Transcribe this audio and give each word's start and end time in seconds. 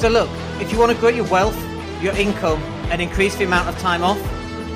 So 0.00 0.08
look, 0.08 0.30
if 0.62 0.72
you 0.72 0.78
want 0.78 0.92
to 0.92 0.96
grow 0.96 1.10
your 1.10 1.26
wealth, 1.26 1.58
your 2.00 2.16
income, 2.16 2.62
and 2.90 3.02
increase 3.02 3.36
the 3.36 3.44
amount 3.44 3.68
of 3.68 3.78
time 3.80 4.02
off, 4.02 4.18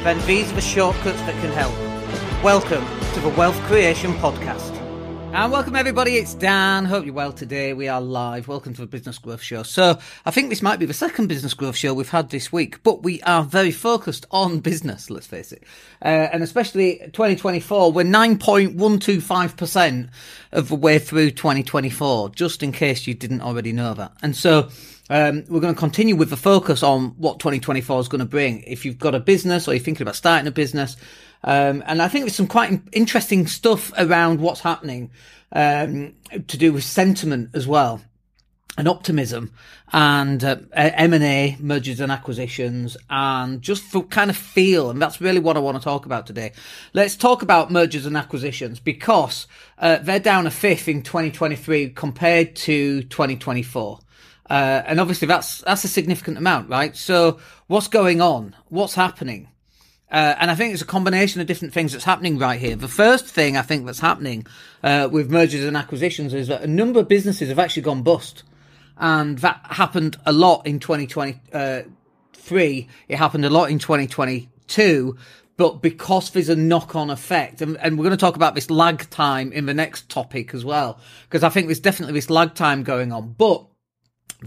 then 0.04 0.20
these 0.26 0.52
are 0.52 0.54
the 0.54 0.60
shortcuts 0.60 1.18
that 1.22 1.32
can 1.40 1.50
help. 1.50 1.72
Welcome 2.44 2.84
to 3.14 3.20
the 3.20 3.30
Wealth 3.30 3.58
Creation 3.62 4.12
Podcast. 4.16 4.73
And 5.36 5.50
welcome 5.50 5.74
everybody, 5.74 6.16
it's 6.16 6.34
Dan. 6.34 6.84
Hope 6.84 7.04
you're 7.04 7.12
well 7.12 7.32
today. 7.32 7.72
We 7.72 7.88
are 7.88 8.00
live. 8.00 8.46
Welcome 8.46 8.72
to 8.74 8.82
the 8.82 8.86
Business 8.86 9.18
Growth 9.18 9.42
Show. 9.42 9.64
So 9.64 9.98
I 10.24 10.30
think 10.30 10.48
this 10.48 10.62
might 10.62 10.78
be 10.78 10.86
the 10.86 10.94
second 10.94 11.26
Business 11.26 11.54
Growth 11.54 11.74
Show 11.74 11.92
we've 11.92 12.08
had 12.08 12.30
this 12.30 12.52
week, 12.52 12.80
but 12.84 13.02
we 13.02 13.20
are 13.22 13.42
very 13.42 13.72
focused 13.72 14.26
on 14.30 14.60
business, 14.60 15.10
let's 15.10 15.26
face 15.26 15.50
it. 15.50 15.64
Uh, 16.00 16.28
and 16.32 16.44
especially 16.44 17.00
2024, 17.12 17.90
we're 17.90 18.04
9.125% 18.04 20.08
of 20.52 20.68
the 20.68 20.76
way 20.76 21.00
through 21.00 21.32
2024, 21.32 22.28
just 22.28 22.62
in 22.62 22.70
case 22.70 23.08
you 23.08 23.14
didn't 23.14 23.40
already 23.40 23.72
know 23.72 23.92
that. 23.92 24.12
And 24.22 24.36
so 24.36 24.68
um, 25.10 25.42
we're 25.48 25.58
going 25.58 25.74
to 25.74 25.80
continue 25.80 26.14
with 26.14 26.30
the 26.30 26.36
focus 26.36 26.84
on 26.84 27.06
what 27.18 27.40
2024 27.40 27.98
is 27.98 28.08
going 28.08 28.20
to 28.20 28.24
bring. 28.24 28.62
If 28.62 28.84
you've 28.84 29.00
got 29.00 29.16
a 29.16 29.20
business 29.20 29.66
or 29.66 29.74
you're 29.74 29.82
thinking 29.82 30.02
about 30.02 30.14
starting 30.14 30.46
a 30.46 30.52
business, 30.52 30.96
um, 31.44 31.84
and 31.86 32.00
I 32.00 32.08
think 32.08 32.24
there's 32.24 32.34
some 32.34 32.46
quite 32.46 32.80
interesting 32.92 33.46
stuff 33.46 33.92
around 33.98 34.40
what's 34.40 34.60
happening 34.60 35.10
um, 35.52 36.14
to 36.48 36.56
do 36.56 36.72
with 36.72 36.84
sentiment 36.84 37.50
as 37.54 37.66
well 37.66 38.00
and 38.76 38.88
optimism 38.88 39.52
and 39.92 40.42
uh, 40.42 40.56
M&A 40.72 41.56
mergers 41.60 42.00
and 42.00 42.10
acquisitions 42.10 42.96
and 43.08 43.62
just 43.62 43.84
for 43.84 44.02
kind 44.02 44.30
of 44.30 44.36
feel 44.36 44.90
and 44.90 45.00
that's 45.00 45.20
really 45.20 45.38
what 45.38 45.56
I 45.56 45.60
want 45.60 45.76
to 45.76 45.84
talk 45.84 46.06
about 46.06 46.26
today. 46.26 46.52
Let's 46.92 47.14
talk 47.14 47.42
about 47.42 47.70
mergers 47.70 48.04
and 48.06 48.16
acquisitions 48.16 48.80
because 48.80 49.46
uh, 49.78 49.98
they're 49.98 50.18
down 50.18 50.46
a 50.46 50.50
fifth 50.50 50.88
in 50.88 51.02
2023 51.02 51.90
compared 51.90 52.56
to 52.56 53.02
2024. 53.04 54.00
Uh, 54.50 54.82
and 54.86 54.98
obviously 54.98 55.28
that's 55.28 55.58
that's 55.60 55.84
a 55.84 55.88
significant 55.88 56.36
amount, 56.36 56.68
right? 56.68 56.96
So 56.96 57.38
what's 57.66 57.88
going 57.88 58.20
on? 58.20 58.56
What's 58.68 58.94
happening? 58.94 59.48
Uh, 60.10 60.34
and 60.38 60.50
I 60.50 60.54
think 60.54 60.72
it's 60.72 60.82
a 60.82 60.86
combination 60.86 61.40
of 61.40 61.46
different 61.46 61.74
things 61.74 61.92
that's 61.92 62.04
happening 62.04 62.38
right 62.38 62.60
here. 62.60 62.76
The 62.76 62.88
first 62.88 63.26
thing 63.26 63.56
I 63.56 63.62
think 63.62 63.86
that's 63.86 64.00
happening 64.00 64.46
uh, 64.82 65.08
with 65.10 65.30
mergers 65.30 65.64
and 65.64 65.76
acquisitions 65.76 66.34
is 66.34 66.48
that 66.48 66.62
a 66.62 66.66
number 66.66 67.00
of 67.00 67.08
businesses 67.08 67.48
have 67.48 67.58
actually 67.58 67.82
gone 67.82 68.02
bust. 68.02 68.44
And 68.96 69.38
that 69.38 69.60
happened 69.70 70.16
a 70.24 70.32
lot 70.32 70.66
in 70.66 70.78
2023. 70.78 72.88
It 73.08 73.16
happened 73.16 73.44
a 73.44 73.50
lot 73.50 73.70
in 73.70 73.80
2022. 73.80 75.16
But 75.56 75.82
because 75.82 76.30
there's 76.30 76.48
a 76.48 76.56
knock 76.56 76.96
on 76.96 77.10
effect, 77.10 77.62
and, 77.62 77.76
and 77.78 77.96
we're 77.96 78.04
going 78.04 78.16
to 78.16 78.20
talk 78.20 78.34
about 78.36 78.56
this 78.56 78.70
lag 78.70 79.08
time 79.10 79.52
in 79.52 79.66
the 79.66 79.74
next 79.74 80.08
topic 80.08 80.52
as 80.52 80.64
well, 80.64 80.98
because 81.28 81.44
I 81.44 81.48
think 81.48 81.68
there's 81.68 81.80
definitely 81.80 82.14
this 82.14 82.28
lag 82.28 82.54
time 82.54 82.82
going 82.82 83.12
on. 83.12 83.36
But 83.38 83.64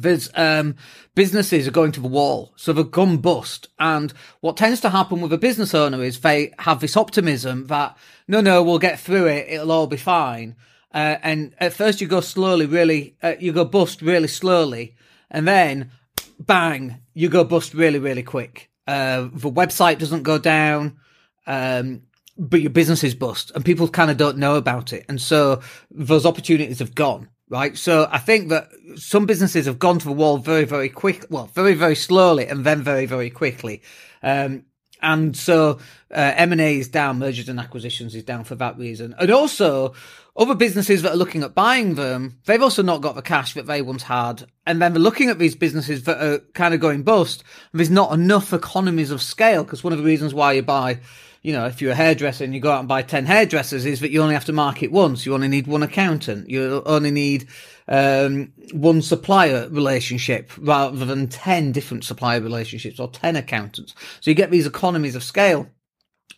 there's 0.02 0.30
um, 0.36 0.76
businesses 1.16 1.68
are 1.68 1.72
going 1.72 1.92
to 1.94 2.02
the 2.02 2.08
wall, 2.08 2.54
so 2.56 2.74
they've 2.74 2.90
gone 2.90 3.18
bust. 3.18 3.68
And 3.80 4.14
what 4.42 4.58
tends 4.58 4.82
to 4.82 4.90
happen 4.90 5.22
with 5.22 5.34
a 5.34 5.38
business 5.38 5.74
owner 5.74 6.04
is 6.04 6.20
they 6.20 6.54
have 6.60 6.80
this 6.80 6.98
optimism 6.98 7.68
that 7.68 7.98
no, 8.28 8.42
no, 8.42 8.64
we'll 8.64 8.80
get 8.80 9.00
through 9.00 9.28
it, 9.28 9.48
it'll 9.50 9.72
all 9.72 9.88
be 9.88 9.98
fine. 9.98 10.56
Uh, 10.94 11.18
and 11.22 11.54
at 11.60 11.74
first 11.74 12.02
you 12.02 12.08
go 12.08 12.22
slowly, 12.22 12.66
really, 12.66 13.16
uh, 13.22 13.36
you 13.40 13.52
go 13.52 13.66
bust 13.66 14.02
really 14.02 14.28
slowly, 14.28 14.96
and 15.30 15.48
then 15.48 15.92
bang, 16.40 17.02
you 17.14 17.30
go 17.30 17.44
bust 17.44 17.74
really, 17.74 18.00
really 18.00 18.24
quick. 18.24 18.70
Uh, 18.88 19.24
the 19.34 19.52
website 19.52 20.00
doesn't 20.00 20.24
go 20.24 20.38
down. 20.38 20.98
Um, 21.46 22.04
but 22.38 22.62
your 22.62 22.70
business 22.70 23.04
is 23.04 23.16
bust 23.16 23.52
and 23.56 23.66
people 23.66 23.88
kind 23.88 24.12
of 24.12 24.18
don't 24.18 24.38
know 24.38 24.56
about 24.56 24.94
it. 24.94 25.06
And 25.10 25.20
so 25.20 25.62
those 25.90 26.26
opportunities 26.26 26.80
have 26.80 26.94
gone 26.94 27.30
right? 27.50 27.78
So 27.78 28.08
I 28.12 28.18
think 28.18 28.50
that 28.50 28.70
some 28.96 29.26
businesses 29.26 29.66
have 29.66 29.80
gone 29.80 30.00
to 30.00 30.06
the 30.06 30.14
wall 30.14 30.38
very, 30.38 30.66
very 30.66 30.90
quick, 30.90 31.26
well, 31.30 31.50
very, 31.54 31.74
very 31.74 31.96
slowly 31.96 32.48
and 32.48 32.66
then 32.66 32.82
very, 32.82 33.06
very 33.06 33.30
quickly. 33.30 33.82
Um, 34.22 34.66
and 35.02 35.38
so 35.38 35.80
uh, 36.12 36.34
M&A 36.36 36.80
is 36.80 36.88
down, 36.88 37.20
mergers 37.20 37.50
and 37.50 37.60
acquisitions 37.60 38.16
is 38.16 38.24
down 38.24 38.44
for 38.44 38.56
that 38.56 38.78
reason. 38.78 39.16
And 39.20 39.30
also, 39.30 39.94
other 40.36 40.56
businesses 40.56 41.02
that 41.02 41.14
are 41.14 41.18
looking 41.18 41.44
at 41.44 41.56
buying 41.56 41.96
them, 41.96 42.40
they've 42.46 42.62
also 42.62 42.84
not 42.84 43.02
got 43.02 43.16
the 43.16 43.22
cash 43.22 43.54
that 43.54 43.68
they 43.68 43.82
once 43.82 44.04
had. 44.04 44.48
And 44.66 44.82
then 44.82 44.94
they're 44.94 45.02
looking 45.02 45.30
at 45.30 45.40
these 45.40 45.56
businesses 45.56 46.04
that 46.04 46.22
are 46.22 46.40
kind 46.54 46.74
of 46.74 46.80
going 46.80 47.04
bust. 47.04 47.44
There's 47.74 47.90
not 47.90 48.12
enough 48.12 48.54
economies 48.54 49.12
of 49.12 49.22
scale 49.22 49.64
because 49.64 49.84
one 49.84 49.94
of 49.94 50.00
the 50.00 50.06
reasons 50.06 50.34
why 50.34 50.54
you 50.54 50.64
buy 50.64 51.00
you 51.48 51.54
know, 51.54 51.66
if 51.66 51.82
you're 51.82 51.94
a 51.94 51.96
hairdresser 51.96 52.44
and 52.44 52.54
you 52.54 52.60
go 52.60 52.74
out 52.74 52.80
and 52.80 52.90
buy 52.90 53.02
10 53.02 53.26
hairdressers, 53.26 53.86
is 53.86 54.02
that 54.02 54.12
you 54.12 54.22
only 54.22 54.34
have 54.34 54.44
to 54.44 54.52
market 54.52 54.92
once. 54.92 55.26
You 55.26 55.34
only 55.34 55.48
need 55.48 55.66
one 55.66 55.82
accountant. 55.82 56.50
You 56.50 56.84
only 56.86 57.10
need 57.10 57.48
um, 57.88 58.52
one 58.74 59.02
supplier 59.02 59.70
relationship 59.70 60.52
rather 60.58 61.06
than 61.06 61.30
10 61.30 61.72
different 61.72 62.04
supplier 62.04 62.42
relationships 62.42 63.00
or 63.00 63.10
10 63.10 63.38
accountants. 63.38 63.96
So 64.20 64.30
you 64.30 64.36
get 64.36 64.52
these 64.52 64.68
economies 64.68 65.16
of 65.16 65.24
scale. 65.24 65.70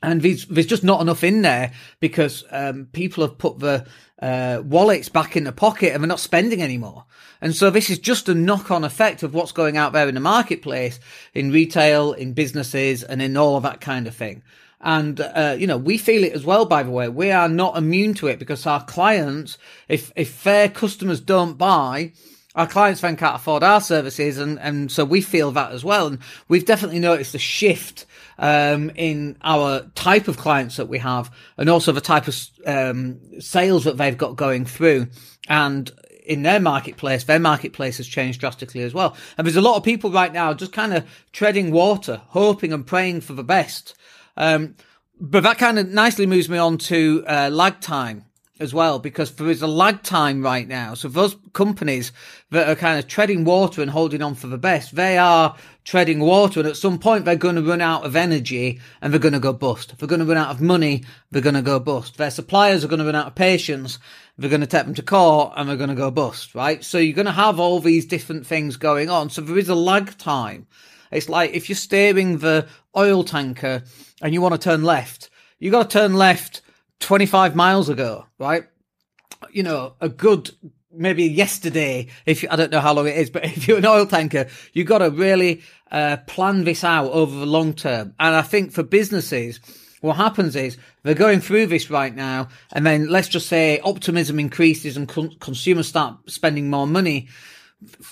And 0.03 0.22
these, 0.22 0.46
there's 0.46 0.68
just 0.68 0.84
not 0.84 1.02
enough 1.02 1.24
in 1.24 1.42
there 1.42 1.72
because 2.00 2.44
um, 2.52 2.88
people 2.94 3.24
have 3.24 3.40
put 3.40 3.58
the 3.58 3.88
uh, 4.22 4.62
wallets 4.64 5.09
back 5.09 5.36
in 5.36 5.44
the 5.44 5.52
pocket 5.52 5.92
and 5.92 6.03
they're 6.03 6.08
not 6.08 6.19
spending 6.19 6.62
anymore. 6.62 7.06
And 7.42 7.56
so 7.56 7.72
this 7.72 7.90
is 7.90 7.98
just 7.98 8.30
a 8.30 8.36
knock 8.36 8.69
on 8.69 8.84
effect 8.84 9.24
of 9.24 9.34
what's 9.34 9.53
going 9.53 9.75
out 9.75 9.92
there 9.92 10.08
in 10.08 10.14
the 10.14 10.22
marketplace, 10.22 11.00
in 11.34 11.52
retail, 11.52 12.14
in 12.14 12.34
businesses, 12.34 13.02
and 13.02 13.24
in 13.24 13.36
all 13.36 13.58
of 13.58 13.64
that 13.64 13.81
kind 13.81 14.06
of 14.06 14.16
thing. 14.16 14.44
And, 14.82 15.20
uh, 15.20 15.56
you 15.60 15.68
know, 15.68 15.78
we 15.78 15.98
feel 15.98 16.24
it 16.24 16.34
as 16.34 16.46
well, 16.46 16.66
by 16.66 16.84
the 16.84 16.92
way. 16.92 17.10
We 17.10 17.32
are 17.32 17.50
not 17.50 17.78
immune 17.78 18.14
to 18.16 18.28
it 18.28 18.40
because 18.40 18.66
our 18.66 18.84
clients, 18.84 19.58
if, 19.88 20.12
if 20.16 20.44
their 20.44 20.70
customers 20.70 21.20
don't 21.20 21.58
buy, 21.58 22.14
our 22.56 22.68
clients 22.68 23.02
then 23.02 23.18
can't 23.18 23.36
afford 23.36 23.62
our 23.62 23.82
services. 23.82 24.38
And, 24.38 24.58
and 24.60 24.92
so 24.92 25.04
we 25.04 25.22
feel 25.22 25.52
that 25.52 25.74
as 25.74 25.84
well. 25.84 26.08
And 26.08 26.20
we've 26.48 26.66
definitely 26.66 27.00
noticed 27.00 27.36
a 27.36 27.40
shift, 27.40 28.06
um, 28.38 28.90
in 28.96 29.38
our 29.42 29.82
type 29.96 30.30
of 30.30 30.38
clients 30.38 30.78
that 30.78 30.88
we 30.88 31.00
have 31.00 31.30
and 31.58 31.70
also 31.70 31.92
the 31.92 32.00
type 32.00 32.30
of, 32.30 32.38
um, 32.66 33.20
sales 33.42 33.84
that 33.84 33.98
they've 33.98 34.18
got 34.18 34.38
going 34.38 34.64
through. 34.64 35.08
And 35.50 35.92
in 36.26 36.44
their 36.44 36.60
marketplace, 36.60 37.26
their 37.26 37.40
marketplace 37.40 37.98
has 37.98 38.08
changed 38.08 38.40
drastically 38.40 38.82
as 38.84 38.94
well. 38.94 39.18
And 39.38 39.46
there's 39.46 39.58
a 39.58 39.62
lot 39.62 39.76
of 39.76 39.84
people 39.84 40.10
right 40.12 40.32
now 40.32 40.54
just 40.54 40.72
kind 40.72 40.94
of 40.94 41.06
treading 41.34 41.72
water, 41.72 42.22
hoping 42.28 42.72
and 42.72 42.88
praying 42.88 43.22
for 43.22 43.34
the 43.34 43.44
best. 43.44 43.96
Um, 44.38 44.76
but 45.20 45.44
that 45.44 45.58
kind 45.58 45.80
of 45.80 45.90
nicely 45.90 46.26
moves 46.26 46.50
me 46.50 46.58
on 46.58 46.78
to 46.78 47.24
uh, 47.28 47.50
lag 47.52 47.82
time 47.82 48.26
as 48.60 48.74
well, 48.74 49.00
because 49.00 49.36
there 49.36 49.50
is 49.50 49.62
a 49.62 49.68
lag 49.68 50.04
time 50.04 50.42
right 50.42 50.68
now. 50.68 50.94
So 50.94 51.08
those 51.08 51.38
companies 51.54 52.12
that 52.52 52.68
are 52.68 52.76
kind 52.76 53.00
of 53.00 53.08
treading 53.08 53.46
water 53.46 53.82
and 53.82 53.90
holding 53.90 54.22
on 54.22 54.36
for 54.36 54.48
the 54.48 54.58
best, 54.58 54.96
they 54.96 55.18
are 55.18 55.56
treading 55.86 56.20
water. 56.20 56.60
And 56.60 56.68
at 56.68 56.76
some 56.76 57.00
point, 57.00 57.24
they're 57.24 57.38
going 57.38 57.56
to 57.56 57.62
run 57.62 57.80
out 57.80 58.06
of 58.06 58.18
energy 58.18 58.82
and 59.02 59.14
they're 59.14 59.20
going 59.20 59.34
to 59.34 59.40
go 59.40 59.54
bust. 59.54 59.98
They're 59.98 60.10
going 60.10 60.20
to 60.20 60.26
run 60.26 60.38
out 60.38 60.52
of 60.52 60.60
money, 60.62 61.06
they're 61.32 61.42
going 61.42 61.56
to 61.56 61.62
go 61.62 61.80
bust. 61.80 62.18
Their 62.18 62.32
suppliers 62.32 62.84
are 62.84 62.90
going 62.90 63.00
to 63.00 63.06
run 63.06 63.16
out 63.16 63.28
of 63.28 63.36
patience. 63.36 63.98
They're 64.38 64.50
going 64.50 64.62
to 64.62 64.68
take 64.68 64.86
them 64.86 64.94
to 64.96 65.04
court 65.04 65.54
and 65.56 65.68
they're 65.68 65.78
going 65.78 65.90
to 65.90 65.96
go 65.96 66.12
bust, 66.12 66.54
right? 66.54 66.84
So 66.84 66.98
you're 66.98 67.16
going 67.16 67.26
to 67.26 67.32
have 67.32 67.60
all 67.60 67.80
these 67.80 68.06
different 68.06 68.46
things 68.46 68.78
going 68.78 69.10
on. 69.10 69.30
So 69.30 69.42
there 69.42 69.58
is 69.58 69.70
a 69.70 69.76
lag 69.76 70.18
time. 70.18 70.68
It's 71.12 71.30
like 71.30 71.53
if 71.53 71.70
you're 71.70 71.75
steering 71.75 72.40
the 72.40 72.68
oil 72.96 73.24
tanker 73.24 73.84
and 74.22 74.34
you 74.34 74.42
want 74.42 74.53
to 74.53 74.59
turn 74.59 74.84
left, 74.84 75.30
you 75.59 75.72
got 75.72 75.90
to 75.90 75.97
turn 76.00 76.16
left 76.16 76.62
25 77.00 77.56
miles 77.56 77.90
ago, 77.90 78.25
right? 78.38 78.66
You 79.52 79.64
know, 79.64 79.94
a 80.02 80.09
good 80.09 80.52
maybe 80.92 81.24
yesterday. 81.24 82.08
If 82.25 82.44
you, 82.44 82.50
I 82.52 82.56
don't 82.56 82.72
know 82.72 82.80
how 82.80 82.94
long 82.94 83.08
it 83.08 83.18
is, 83.18 83.30
but 83.30 83.46
if 83.58 83.68
you're 83.68 83.78
an 83.78 83.86
oil 83.86 84.06
tanker, 84.06 84.48
you've 84.74 84.88
got 84.88 85.00
to 85.00 85.09
really 85.09 85.62
uh, 85.92 86.18
plan 86.28 86.64
this 86.64 86.84
out 86.84 87.12
over 87.12 87.36
the 87.36 87.46
long 87.46 87.74
term. 87.74 88.14
And 88.19 88.36
I 88.36 88.42
think 88.42 88.72
for 88.72 88.84
businesses, 88.84 89.59
what 90.02 90.16
happens 90.16 90.56
is 90.56 90.78
they're 91.03 91.14
going 91.14 91.42
through 91.42 91.68
this 91.68 91.90
right 91.90 92.16
now, 92.16 92.48
and 92.72 92.86
then 92.86 93.09
let's 93.09 93.28
just 93.28 93.48
say 93.48 93.80
optimism 93.81 94.40
increases 94.40 94.96
and 94.96 95.08
con- 95.08 95.36
consumers 95.40 95.88
start 95.88 96.18
spending 96.30 96.69
more 96.69 96.88
money. 96.88 97.28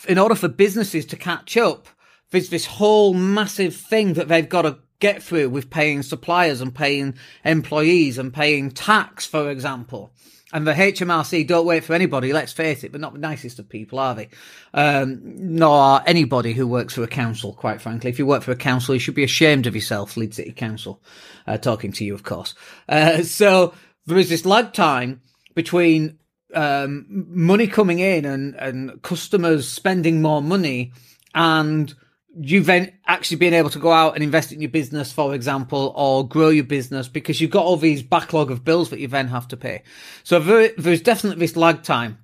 In 0.08 0.18
order 0.18 0.36
for 0.36 0.48
businesses 0.48 1.06
to 1.08 1.18
catch 1.18 1.58
up, 1.58 1.88
there's 2.32 2.50
this 2.50 2.66
whole 2.66 3.14
massive 3.14 3.76
thing 3.76 4.14
that 4.14 4.28
they've 4.28 4.48
got 4.48 4.64
to 4.64 4.80
get 5.00 5.22
through 5.22 5.50
with 5.50 5.70
paying 5.70 6.02
suppliers 6.04 6.62
and 6.62 6.74
paying 6.74 7.16
employees 7.46 8.18
and 8.18 8.34
paying 8.34 8.72
tax, 8.72 9.26
for 9.26 9.50
example. 9.50 10.12
And 10.54 10.66
the 10.66 10.74
HMRC 10.74 11.46
don't 11.46 11.66
wait 11.66 11.84
for 11.84 11.94
anybody, 11.94 12.32
let's 12.32 12.54
face 12.54 12.84
it, 12.86 12.94
but 12.94 13.02
not 13.02 13.12
the 13.12 13.20
nicest 13.20 13.60
of 13.60 13.68
people, 13.68 14.00
are 14.00 14.16
they? 14.16 14.30
Um, 14.74 15.20
nor 15.24 16.02
anybody 16.08 16.54
who 16.54 16.66
works 16.66 16.94
for 16.94 17.04
a 17.04 17.08
council, 17.08 17.54
quite 17.54 17.82
frankly. 17.82 18.10
If 18.10 18.18
you 18.18 18.26
work 18.26 18.44
for 18.44 18.52
a 18.52 18.56
council, 18.56 18.96
you 18.96 19.00
should 19.00 19.14
be 19.14 19.26
ashamed 19.26 19.68
of 19.68 19.76
yourself, 19.76 20.16
Leeds 20.16 20.38
City 20.38 20.54
Council, 20.54 21.02
uh, 21.48 21.58
talking 21.58 21.92
to 21.94 22.06
you, 22.06 22.14
of 22.14 22.24
course. 22.24 22.56
Uh, 22.88 23.24
so 23.24 23.74
there 24.06 24.18
is 24.18 24.30
this 24.30 24.46
lag 24.46 24.72
time 24.72 25.22
between 25.54 26.18
um, 26.54 27.06
money 27.10 27.68
coming 27.68 28.00
in 28.00 28.24
and, 28.24 28.56
and 28.56 29.02
customers 29.02 29.68
spending 29.68 30.22
more 30.22 30.42
money 30.42 30.94
and 31.36 31.94
you 32.40 32.62
then 32.62 32.94
actually 33.06 33.38
being 33.38 33.54
able 33.54 33.70
to 33.70 33.80
go 33.80 33.92
out 33.92 34.16
and 34.16 34.24
invest 34.24 34.52
in 34.52 34.62
your 34.62 34.70
business, 34.70 35.12
for 35.12 35.34
example, 35.34 35.94
or 35.96 36.28
grow 36.28 36.50
your 36.50 36.64
business 36.64 37.08
because 37.08 37.42
you've 37.42 37.52
got 37.52 37.66
all 37.66 37.78
these 37.78 38.04
backlog 38.04 38.52
of 38.52 38.64
bills 38.64 38.90
that 38.90 39.00
you 39.00 39.08
then 39.08 39.28
have 39.28 39.48
to 39.48 39.58
pay. 39.58 39.84
So 40.24 40.40
there, 40.40 40.72
there's 40.78 41.02
definitely 41.02 41.40
this 41.40 41.56
lag 41.56 41.84
time. 41.84 42.20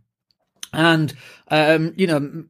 And, 0.72 1.14
um, 1.50 1.94
you 1.96 2.08
know, 2.08 2.46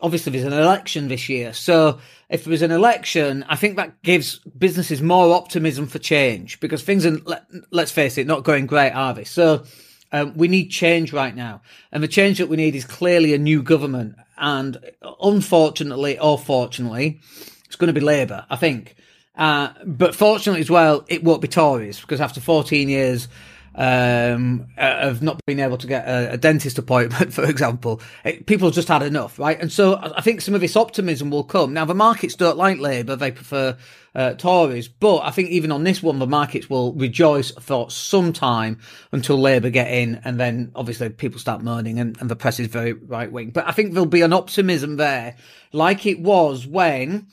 obviously 0.00 0.32
there's 0.32 0.44
an 0.44 0.52
election 0.52 1.08
this 1.08 1.28
year. 1.28 1.52
So 1.52 1.98
if 2.28 2.44
there 2.44 2.50
was 2.50 2.62
an 2.62 2.70
election, 2.70 3.44
I 3.48 3.56
think 3.56 3.76
that 3.76 4.02
gives 4.02 4.38
businesses 4.38 5.02
more 5.02 5.34
optimism 5.34 5.86
for 5.86 5.98
change 5.98 6.60
because 6.60 6.82
things 6.82 7.06
are, 7.06 7.18
let, 7.24 7.46
us 7.72 7.90
face 7.90 8.18
it, 8.18 8.26
not 8.26 8.44
going 8.44 8.66
great, 8.66 8.90
are 8.92 9.14
they? 9.14 9.24
So 9.24 9.64
um, 10.12 10.34
we 10.36 10.48
need 10.48 10.68
change 10.68 11.12
right 11.12 11.34
now. 11.34 11.62
And 11.90 12.02
the 12.02 12.08
change 12.08 12.38
that 12.38 12.48
we 12.48 12.56
need 12.56 12.74
is 12.74 12.84
clearly 12.84 13.34
a 13.34 13.38
new 13.38 13.62
government. 13.62 14.16
And 14.38 14.78
unfortunately 15.22 16.18
or 16.18 16.38
fortunately, 16.38 17.20
it's 17.66 17.76
going 17.76 17.88
to 17.88 17.98
be 17.98 18.04
Labour, 18.04 18.46
I 18.50 18.56
think. 18.56 18.96
Uh, 19.36 19.70
but 19.84 20.14
fortunately 20.14 20.60
as 20.60 20.70
well, 20.70 21.04
it 21.08 21.22
won't 21.22 21.42
be 21.42 21.48
Tories 21.48 22.00
because 22.00 22.20
after 22.20 22.40
14 22.40 22.88
years, 22.88 23.28
um, 23.76 24.68
uh, 24.78 24.96
of 25.00 25.22
not 25.22 25.38
being 25.46 25.60
able 25.60 25.76
to 25.76 25.86
get 25.86 26.08
a, 26.08 26.32
a 26.32 26.36
dentist 26.38 26.78
appointment, 26.78 27.32
for 27.34 27.44
example. 27.44 28.00
It, 28.24 28.46
people 28.46 28.70
just 28.70 28.88
had 28.88 29.02
enough, 29.02 29.38
right? 29.38 29.60
And 29.60 29.70
so 29.70 29.96
I 29.96 30.22
think 30.22 30.40
some 30.40 30.54
of 30.54 30.60
this 30.60 30.76
optimism 30.76 31.30
will 31.30 31.44
come. 31.44 31.74
Now, 31.74 31.84
the 31.84 31.94
markets 31.94 32.34
don't 32.34 32.56
like 32.56 32.78
Labour, 32.78 33.16
they 33.16 33.30
prefer 33.30 33.76
uh, 34.14 34.32
Tories, 34.32 34.88
but 34.88 35.18
I 35.18 35.30
think 35.30 35.50
even 35.50 35.70
on 35.70 35.84
this 35.84 36.02
one, 36.02 36.18
the 36.18 36.26
markets 36.26 36.70
will 36.70 36.94
rejoice 36.94 37.50
for 37.50 37.90
some 37.90 38.32
time 38.32 38.80
until 39.12 39.38
Labour 39.38 39.68
get 39.68 39.92
in, 39.92 40.22
and 40.24 40.40
then 40.40 40.72
obviously 40.74 41.10
people 41.10 41.38
start 41.38 41.62
moaning, 41.62 42.00
and, 42.00 42.18
and 42.20 42.30
the 42.30 42.36
press 42.36 42.58
is 42.58 42.68
very 42.68 42.94
right 42.94 43.30
wing. 43.30 43.50
But 43.50 43.68
I 43.68 43.72
think 43.72 43.92
there'll 43.92 44.06
be 44.06 44.22
an 44.22 44.32
optimism 44.32 44.96
there, 44.96 45.36
like 45.72 46.06
it 46.06 46.20
was 46.20 46.66
when. 46.66 47.28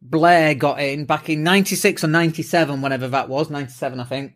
Blair 0.00 0.54
got 0.54 0.80
in 0.80 1.06
back 1.06 1.28
in 1.28 1.42
96 1.42 2.04
or 2.04 2.06
97, 2.06 2.82
whenever 2.82 3.08
that 3.08 3.28
was, 3.28 3.50
97, 3.50 3.98
I 3.98 4.04
think 4.04 4.34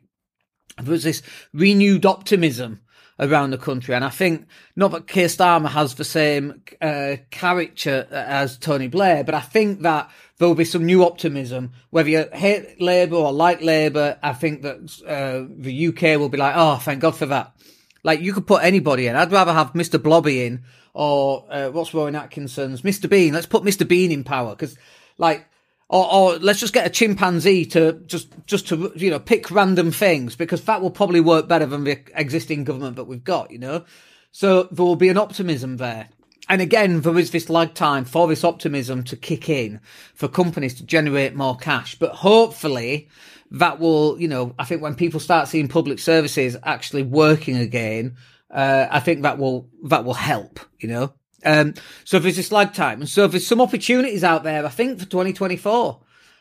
there 0.79 0.93
was 0.93 1.05
this 1.05 1.23
renewed 1.53 2.07
optimism 2.07 2.81
around 3.19 3.51
the 3.51 3.59
country. 3.59 3.95
And 3.95 4.05
I 4.05 4.09
think 4.09 4.47
not 4.75 4.91
that 4.93 5.07
Keir 5.07 5.29
Starmer 5.29 5.69
has 5.69 5.95
the 5.95 6.05
same 6.05 6.63
uh, 6.81 7.17
character 7.31 8.07
as 8.11 8.59
Tony 8.59 8.89
Blair, 8.89 9.23
but 9.25 9.35
I 9.35 9.41
think 9.41 9.83
that 9.83 10.11
there 10.39 10.49
will 10.49 10.55
be 10.55 10.65
some 10.65 10.85
new 10.85 11.05
optimism. 11.05 11.73
Whether 11.91 12.09
you 12.09 12.29
hate 12.33 12.81
Labour 12.81 13.17
or 13.17 13.33
like 13.33 13.63
Labour, 13.63 14.19
I 14.23 14.33
think 14.33 14.63
that 14.63 15.03
uh, 15.07 15.47
the 15.57 15.89
UK 15.89 16.19
will 16.19 16.29
be 16.29 16.39
like, 16.39 16.55
oh, 16.57 16.77
thank 16.77 17.01
God 17.01 17.17
for 17.17 17.27
that. 17.27 17.55
Like 18.03 18.21
you 18.21 18.33
could 18.33 18.47
put 18.47 18.65
anybody 18.65 19.07
in. 19.07 19.15
I'd 19.15 19.31
rather 19.31 19.53
have 19.53 19.75
Mr. 19.75 20.03
Blobby 20.03 20.45
in 20.45 20.65
or 20.95 21.47
uh, 21.49 21.71
what's 21.71 21.95
Rowan 21.95 22.17
Atkinson's 22.17 22.83
Mr. 22.83 23.09
Bean. 23.09 23.33
Let's 23.33 23.47
put 23.47 23.63
Mr. 23.63 23.87
Bean 23.87 24.11
in 24.11 24.25
power 24.25 24.51
because 24.51 24.77
like 25.19 25.47
or, 25.93 26.13
or 26.13 26.39
let's 26.39 26.59
just 26.59 26.73
get 26.73 26.87
a 26.87 26.91
chimpanzee 26.91 27.67
to 27.67 27.93
just 28.07 28.29
just 28.47 28.67
to 28.69 28.93
you 28.97 29.11
know 29.11 29.19
pick 29.19 29.51
random 29.51 29.93
things 29.93 30.35
because 30.35 30.65
that 30.65 30.81
will 30.81 30.91
probably 30.91 31.21
work 31.21 31.47
better 31.47 31.67
than 31.67 31.85
the 31.85 32.01
existing 32.15 32.65
government 32.65 32.97
that 32.97 33.05
we've 33.05 33.23
got. 33.23 33.51
You 33.51 33.59
know, 33.59 33.85
so 34.33 34.65
there 34.65 34.85
will 34.85 34.97
be 34.97 35.11
an 35.11 35.19
optimism 35.19 35.77
there. 35.77 36.09
And 36.49 36.61
again, 36.61 37.03
there 37.03 37.19
is 37.19 37.31
this 37.31 37.49
lag 37.49 37.75
time 37.75 38.05
for 38.05 38.27
this 38.27 38.43
optimism 38.43 39.05
to 39.05 39.17
kick 39.17 39.49
in 39.49 39.81
for 40.15 40.29
companies 40.29 40.75
to 40.75 40.85
generate 40.85 41.37
more 41.37 41.57
cash. 41.57 41.97
But 41.99 42.13
hopefully 42.13 43.09
that 43.53 43.79
will, 43.79 44.21
you 44.21 44.29
know, 44.29 44.55
I 44.59 44.65
think 44.65 44.83
when 44.83 44.95
people 44.95 45.21
start 45.21 45.47
seeing 45.47 45.69
public 45.69 45.99
services 45.99 46.57
actually 46.65 47.05
working 47.05 47.57
again, 47.57 48.17
uh, 48.51 48.87
I 48.91 48.99
think 49.01 49.23
that 49.23 49.39
will, 49.39 49.69
that 49.85 50.05
will 50.05 50.15
help, 50.15 50.59
you 50.81 50.89
know. 50.89 51.15
Um, 51.45 51.75
so 52.05 52.19
there's 52.19 52.37
this 52.37 52.53
lag 52.53 52.73
time. 52.73 53.01
And 53.01 53.09
so 53.09 53.27
there's 53.27 53.47
some 53.47 53.61
opportunities 53.61 54.25
out 54.25 54.45
there, 54.45 54.65
I 54.65 54.69
think, 54.69 54.99
for 54.99 55.07
2024. 55.07 56.01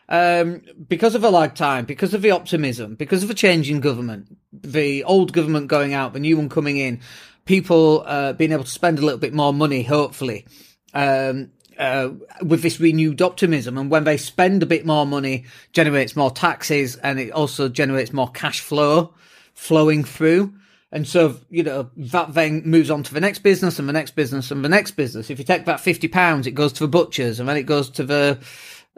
Um, 0.09 0.61
because 0.89 1.15
of 1.15 1.23
a 1.23 1.29
lag 1.29 1.55
time, 1.55 1.85
because 1.85 2.13
of 2.13 2.21
the 2.21 2.31
optimism, 2.31 2.95
because 2.95 3.23
of 3.23 3.29
a 3.29 3.33
change 3.33 3.69
in 3.69 3.79
government, 3.79 4.37
the 4.51 5.05
old 5.05 5.31
government 5.31 5.67
going 5.67 5.93
out, 5.93 6.11
the 6.11 6.19
new 6.19 6.35
one 6.35 6.49
coming 6.49 6.75
in, 6.77 6.99
people 7.45 8.03
uh, 8.05 8.33
being 8.33 8.51
able 8.51 8.65
to 8.65 8.69
spend 8.69 8.99
a 8.99 9.03
little 9.03 9.19
bit 9.19 9.33
more 9.33 9.53
money, 9.53 9.83
hopefully, 9.83 10.45
um, 10.93 11.51
uh, 11.77 12.09
with 12.43 12.61
this 12.61 12.79
renewed 12.79 13.21
optimism. 13.21 13.77
And 13.77 13.89
when 13.89 14.03
they 14.03 14.17
spend 14.17 14.61
a 14.61 14.65
bit 14.65 14.85
more 14.85 15.05
money, 15.05 15.45
generates 15.71 16.15
more 16.15 16.29
taxes, 16.31 16.97
and 16.97 17.17
it 17.17 17.31
also 17.31 17.69
generates 17.69 18.11
more 18.11 18.29
cash 18.29 18.59
flow 18.59 19.13
flowing 19.53 20.03
through. 20.03 20.53
And 20.91 21.07
so, 21.07 21.37
you 21.49 21.63
know, 21.63 21.89
that 21.95 22.33
then 22.33 22.63
moves 22.65 22.91
on 22.91 23.03
to 23.03 23.13
the 23.13 23.21
next 23.21 23.39
business 23.39 23.79
and 23.79 23.87
the 23.87 23.93
next 23.93 24.11
business 24.11 24.51
and 24.51 24.63
the 24.63 24.69
next 24.69 24.91
business. 24.91 25.29
If 25.29 25.39
you 25.39 25.45
take 25.45 25.65
that 25.65 25.79
fifty 25.79 26.07
pounds, 26.07 26.47
it 26.47 26.51
goes 26.51 26.73
to 26.73 26.83
the 26.83 26.89
butchers 26.89 27.39
and 27.39 27.47
then 27.47 27.55
it 27.55 27.63
goes 27.63 27.89
to 27.91 28.03
the, 28.03 28.39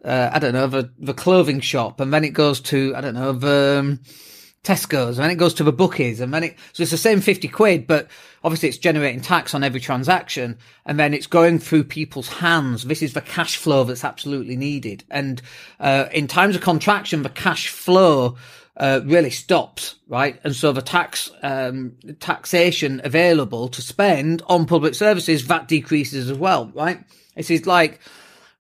uh, 0.04 0.30
I 0.34 0.40
don't 0.40 0.54
know, 0.54 0.68
the, 0.68 0.92
the 0.98 1.14
clothing 1.14 1.60
shop 1.60 2.00
and 2.00 2.12
then 2.12 2.24
it 2.24 2.32
goes 2.32 2.60
to, 2.62 2.96
I 2.96 3.02
don't 3.02 3.14
know, 3.14 3.34
the, 3.34 3.78
um, 3.80 4.00
Tesco's 4.64 5.18
and 5.18 5.26
then 5.26 5.32
it 5.32 5.36
goes 5.38 5.54
to 5.56 5.64
the 5.64 5.74
bookies 5.74 6.22
and 6.22 6.34
then 6.34 6.44
it, 6.44 6.56
so 6.72 6.84
it's 6.84 6.92
the 6.92 6.98
same 6.98 7.20
50 7.20 7.50
quid, 7.50 7.86
but 7.86 8.08
obviously 8.46 8.70
it's 8.70 8.78
generating 8.78 9.20
tax 9.20 9.54
on 9.54 9.62
every 9.62 9.82
transaction 9.82 10.58
and 10.86 10.98
then 10.98 11.14
it's 11.14 11.28
going 11.28 11.60
through 11.60 11.84
people's 11.84 12.30
hands. 12.30 12.86
This 12.86 13.02
is 13.02 13.12
the 13.12 13.22
cash 13.22 13.58
flow 13.58 13.84
that's 13.84 14.06
absolutely 14.06 14.56
needed. 14.56 15.04
And, 15.12 15.42
uh, 15.82 16.06
in 16.14 16.28
times 16.28 16.56
of 16.56 16.62
contraction, 16.62 17.24
the 17.24 17.30
cash 17.30 17.68
flow, 17.68 18.38
uh, 18.78 19.02
really 19.06 19.30
stops, 19.30 19.96
right? 20.08 20.40
And 20.44 20.56
so 20.56 20.72
the 20.72 20.82
tax 20.82 21.30
um, 21.42 21.96
taxation 22.20 23.02
available 23.04 23.68
to 23.70 23.82
spend 23.82 24.42
on 24.48 24.66
public 24.66 24.96
services 24.96 25.46
that 25.48 25.68
decreases 25.68 26.30
as 26.30 26.38
well, 26.38 26.72
right? 26.74 27.04
This 27.36 27.52
is 27.52 27.66
like 27.66 28.00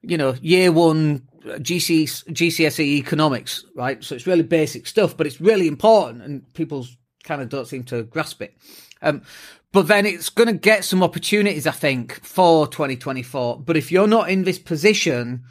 you 0.01 0.17
know 0.17 0.35
year 0.41 0.71
one 0.71 1.27
GC, 1.43 2.25
GCSE 2.31 2.85
economics, 2.85 3.65
right? 3.75 4.03
So 4.03 4.15
it's 4.15 4.27
really 4.27 4.43
basic 4.43 4.87
stuff, 4.87 5.17
but 5.17 5.27
it's 5.27 5.41
really 5.41 5.67
important, 5.67 6.23
and 6.23 6.53
people 6.53 6.85
kind 7.23 7.41
of 7.41 7.49
don't 7.49 7.67
seem 7.67 7.83
to 7.85 8.03
grasp 8.03 8.41
it. 8.41 8.55
Um, 9.01 9.23
but 9.71 9.87
then 9.87 10.05
it's 10.05 10.29
going 10.29 10.47
to 10.47 10.53
get 10.53 10.85
some 10.85 11.01
opportunities, 11.01 11.65
I 11.65 11.71
think, 11.71 12.23
for 12.23 12.67
2024. 12.67 13.61
But 13.61 13.75
if 13.75 13.91
you're 13.91 14.07
not 14.07 14.29
in 14.29 14.43
this 14.43 14.59
position 14.59 15.43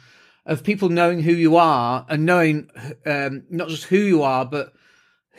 of 0.45 0.63
people 0.63 0.89
knowing 0.89 1.21
who 1.21 1.31
you 1.31 1.55
are 1.55 2.05
and 2.09 2.25
knowing 2.25 2.69
um, 3.05 3.43
not 3.49 3.69
just 3.69 3.85
who 3.85 3.97
you 3.97 4.23
are, 4.23 4.45
but 4.45 4.73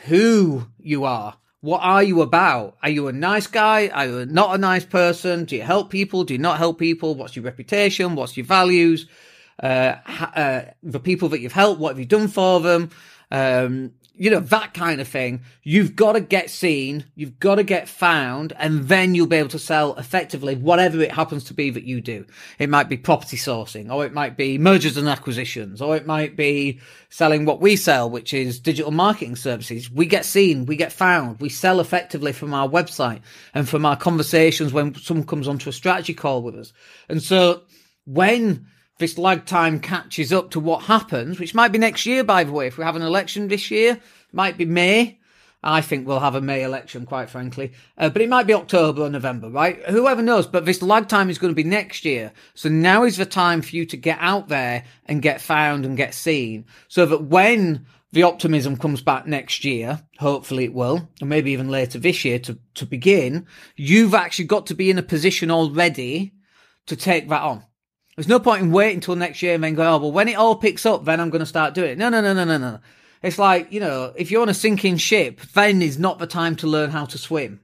who 0.07 0.67
you 0.79 1.03
are. 1.03 1.37
What 1.61 1.81
are 1.81 2.03
you 2.03 2.21
about? 2.21 2.77
Are 2.83 2.89
you 2.89 3.07
a 3.07 3.11
nice 3.11 3.47
guy? 3.47 3.87
Are 3.87 4.05
you 4.05 4.25
not 4.25 4.53
a 4.53 4.57
nice 4.57 4.85
person? 4.85 5.45
Do 5.45 5.55
you 5.55 5.63
help 5.63 5.89
people? 5.89 6.23
Do 6.23 6.33
you 6.33 6.39
not 6.39 6.57
help 6.57 6.77
people? 6.77 7.15
What's 7.15 7.35
your 7.35 7.45
reputation? 7.45 8.15
What's 8.15 8.37
your 8.37 8.45
values? 8.45 9.07
Uh, 9.61 9.95
uh, 10.35 10.61
the 10.83 10.99
people 10.99 11.29
that 11.29 11.39
you've 11.39 11.53
helped, 11.53 11.79
what 11.79 11.89
have 11.89 11.99
you 11.99 12.05
done 12.05 12.27
for 12.27 12.59
them? 12.59 12.89
Um, 13.31 13.93
you 14.17 14.29
know, 14.29 14.39
that 14.39 14.73
kind 14.73 15.01
of 15.01 15.07
thing. 15.07 15.41
You've 15.63 15.95
got 15.95 16.13
to 16.13 16.21
get 16.21 16.49
seen, 16.49 17.05
you've 17.15 17.39
got 17.39 17.55
to 17.55 17.63
get 17.63 17.89
found, 17.89 18.53
and 18.57 18.87
then 18.87 19.15
you'll 19.15 19.27
be 19.27 19.35
able 19.35 19.49
to 19.49 19.59
sell 19.59 19.95
effectively 19.95 20.55
whatever 20.55 21.01
it 21.01 21.11
happens 21.11 21.43
to 21.45 21.53
be 21.53 21.69
that 21.69 21.83
you 21.83 22.01
do. 22.01 22.25
It 22.57 22.69
might 22.69 22.89
be 22.89 22.97
property 22.97 23.37
sourcing, 23.37 23.91
or 23.91 24.05
it 24.05 24.13
might 24.13 24.37
be 24.37 24.57
mergers 24.57 24.97
and 24.97 25.09
acquisitions, 25.09 25.81
or 25.81 25.95
it 25.95 26.05
might 26.05 26.35
be 26.35 26.79
selling 27.09 27.45
what 27.45 27.61
we 27.61 27.75
sell, 27.75 28.09
which 28.09 28.33
is 28.33 28.59
digital 28.59 28.91
marketing 28.91 29.35
services. 29.35 29.91
We 29.91 30.05
get 30.05 30.25
seen, 30.25 30.65
we 30.65 30.75
get 30.75 30.93
found, 30.93 31.39
we 31.39 31.49
sell 31.49 31.79
effectively 31.79 32.31
from 32.31 32.53
our 32.53 32.67
website 32.67 33.21
and 33.53 33.67
from 33.67 33.85
our 33.85 33.97
conversations 33.97 34.73
when 34.73 34.95
someone 34.95 35.27
comes 35.27 35.47
onto 35.47 35.69
a 35.69 35.73
strategy 35.73 36.13
call 36.13 36.41
with 36.41 36.55
us. 36.55 36.73
And 37.09 37.21
so 37.21 37.63
when 38.05 38.67
this 38.97 39.17
lag 39.17 39.45
time 39.45 39.79
catches 39.79 40.31
up 40.31 40.51
to 40.51 40.59
what 40.59 40.83
happens, 40.83 41.39
which 41.39 41.55
might 41.55 41.71
be 41.71 41.79
next 41.79 42.05
year, 42.05 42.23
by 42.23 42.43
the 42.43 42.51
way. 42.51 42.67
If 42.67 42.77
we 42.77 42.83
have 42.83 42.95
an 42.95 43.01
election 43.01 43.47
this 43.47 43.69
year, 43.69 43.99
might 44.31 44.57
be 44.57 44.65
May. 44.65 45.19
I 45.61 45.81
think 45.81 46.07
we'll 46.07 46.19
have 46.19 46.35
a 46.35 46.41
May 46.41 46.63
election, 46.63 47.05
quite 47.05 47.29
frankly. 47.29 47.73
Uh, 47.97 48.09
but 48.09 48.21
it 48.21 48.29
might 48.29 48.45
be 48.45 48.53
October 48.53 49.01
or 49.01 49.09
November, 49.09 49.49
right? 49.49 49.83
Whoever 49.87 50.21
knows. 50.21 50.45
But 50.45 50.65
this 50.65 50.81
lag 50.83 51.07
time 51.07 51.29
is 51.29 51.39
going 51.39 51.51
to 51.51 51.55
be 51.55 51.67
next 51.67 52.05
year. 52.05 52.31
So 52.53 52.69
now 52.69 53.03
is 53.03 53.17
the 53.17 53.25
time 53.25 53.63
for 53.63 53.75
you 53.75 53.85
to 53.87 53.97
get 53.97 54.19
out 54.21 54.47
there 54.47 54.83
and 55.07 55.23
get 55.23 55.41
found 55.41 55.83
and 55.83 55.97
get 55.97 56.13
seen 56.13 56.65
so 56.87 57.05
that 57.07 57.23
when 57.23 57.87
the 58.11 58.23
optimism 58.23 58.77
comes 58.77 59.01
back 59.01 59.25
next 59.25 59.65
year, 59.65 60.01
hopefully 60.19 60.65
it 60.65 60.73
will, 60.73 61.09
and 61.19 61.29
maybe 61.29 61.51
even 61.51 61.67
later 61.67 61.99
this 61.99 62.23
year 62.23 62.39
to, 62.39 62.57
to 62.75 62.85
begin, 62.85 63.45
you've 63.75 64.13
actually 64.13 64.45
got 64.45 64.67
to 64.67 64.75
be 64.75 64.89
in 64.89 64.99
a 64.99 65.03
position 65.03 65.51
already 65.51 66.31
to 66.85 66.95
take 66.95 67.27
that 67.27 67.41
on. 67.41 67.63
There's 68.15 68.27
no 68.27 68.39
point 68.39 68.63
in 68.63 68.71
waiting 68.71 68.97
until 68.97 69.15
next 69.15 69.41
year 69.41 69.55
and 69.55 69.63
then 69.63 69.75
going, 69.75 69.89
oh, 69.89 69.97
well, 69.97 70.11
when 70.11 70.29
it 70.29 70.35
all 70.35 70.55
picks 70.55 70.85
up, 70.85 71.03
then 71.03 71.19
I'm 71.19 71.29
going 71.29 71.41
to 71.41 71.45
start 71.45 71.73
doing 71.73 71.91
it. 71.91 71.97
No, 71.97 72.09
no, 72.09 72.21
no, 72.21 72.33
no, 72.33 72.45
no, 72.45 72.57
no. 72.57 72.79
It's 73.21 73.37
like, 73.37 73.71
you 73.71 73.79
know, 73.79 74.13
if 74.15 74.31
you're 74.31 74.41
on 74.41 74.49
a 74.49 74.53
sinking 74.53 74.97
ship, 74.97 75.41
then 75.53 75.81
is 75.81 75.99
not 75.99 76.19
the 76.19 76.27
time 76.27 76.55
to 76.57 76.67
learn 76.67 76.91
how 76.91 77.05
to 77.05 77.17
swim, 77.17 77.59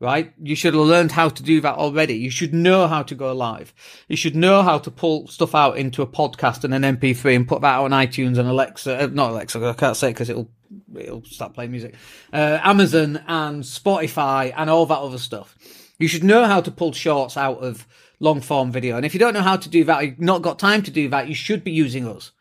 right? 0.00 0.32
You 0.42 0.56
should 0.56 0.74
have 0.74 0.82
learned 0.82 1.12
how 1.12 1.28
to 1.28 1.42
do 1.42 1.60
that 1.60 1.76
already. 1.76 2.14
You 2.14 2.30
should 2.30 2.54
know 2.54 2.88
how 2.88 3.02
to 3.04 3.14
go 3.14 3.32
live. 3.34 3.72
You 4.08 4.16
should 4.16 4.34
know 4.34 4.62
how 4.62 4.78
to 4.78 4.90
pull 4.90 5.28
stuff 5.28 5.54
out 5.54 5.76
into 5.76 6.02
a 6.02 6.06
podcast 6.06 6.64
and 6.64 6.74
an 6.74 6.96
MP3 6.96 7.36
and 7.36 7.46
put 7.46 7.60
that 7.60 7.78
on 7.78 7.90
iTunes 7.90 8.38
and 8.38 8.48
Alexa, 8.48 9.04
uh, 9.04 9.06
not 9.12 9.30
Alexa, 9.30 9.64
I 9.64 9.74
can't 9.74 9.96
say 9.96 10.08
because 10.08 10.30
it'll, 10.30 10.50
it'll 10.96 11.24
start 11.24 11.54
playing 11.54 11.70
music, 11.70 11.94
uh, 12.32 12.58
Amazon 12.62 13.22
and 13.28 13.62
Spotify 13.62 14.52
and 14.56 14.70
all 14.70 14.86
that 14.86 14.98
other 14.98 15.18
stuff. 15.18 15.56
You 15.98 16.08
should 16.08 16.24
know 16.24 16.46
how 16.46 16.60
to 16.62 16.70
pull 16.70 16.92
shorts 16.92 17.36
out 17.36 17.58
of 17.58 17.86
long 18.20 18.40
form 18.40 18.70
video. 18.72 18.96
And 18.96 19.06
if 19.06 19.14
you 19.14 19.20
don't 19.20 19.34
know 19.34 19.42
how 19.42 19.56
to 19.56 19.68
do 19.68 19.84
that, 19.84 20.04
you've 20.04 20.20
not 20.20 20.42
got 20.42 20.58
time 20.58 20.82
to 20.82 20.90
do 20.90 21.08
that, 21.10 21.28
you 21.28 21.34
should 21.34 21.64
be 21.64 21.72
using 21.72 22.06
us. 22.06 22.32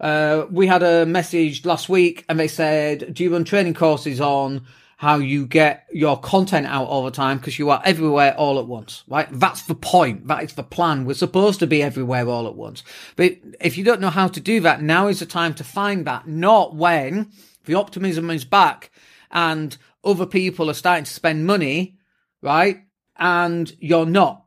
Uh, 0.00 0.46
we 0.50 0.66
had 0.66 0.82
a 0.82 1.06
message 1.06 1.64
last 1.64 1.88
week 1.88 2.24
and 2.28 2.38
they 2.38 2.48
said, 2.48 3.14
do 3.14 3.24
you 3.24 3.32
run 3.32 3.44
training 3.44 3.74
courses 3.74 4.20
on 4.20 4.66
how 4.98 5.18
you 5.18 5.46
get 5.46 5.86
your 5.92 6.18
content 6.18 6.66
out 6.66 6.86
all 6.86 7.04
the 7.04 7.10
time 7.10 7.36
because 7.36 7.58
you 7.58 7.68
are 7.68 7.82
everywhere 7.84 8.34
all 8.36 8.58
at 8.58 8.66
once, 8.66 9.04
right? 9.08 9.28
That's 9.30 9.62
the 9.62 9.74
point. 9.74 10.26
That 10.26 10.42
is 10.42 10.54
the 10.54 10.62
plan. 10.62 11.04
We're 11.04 11.14
supposed 11.14 11.60
to 11.60 11.66
be 11.66 11.82
everywhere 11.82 12.26
all 12.26 12.46
at 12.46 12.54
once. 12.54 12.82
But 13.14 13.36
if 13.60 13.76
you 13.76 13.84
don't 13.84 14.00
know 14.00 14.10
how 14.10 14.28
to 14.28 14.40
do 14.40 14.60
that, 14.60 14.82
now 14.82 15.08
is 15.08 15.20
the 15.20 15.26
time 15.26 15.52
to 15.54 15.64
find 15.64 16.06
that, 16.06 16.26
not 16.26 16.74
when 16.74 17.30
the 17.66 17.74
optimism 17.74 18.30
is 18.30 18.46
back 18.46 18.90
and 19.30 19.76
other 20.02 20.24
people 20.24 20.70
are 20.70 20.74
starting 20.74 21.04
to 21.04 21.10
spend 21.10 21.46
money, 21.46 21.98
right? 22.40 22.84
And 23.16 23.74
you're 23.78 24.06
not. 24.06 24.45